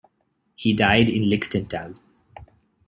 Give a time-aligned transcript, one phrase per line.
[0.55, 1.95] He died in Lichtental.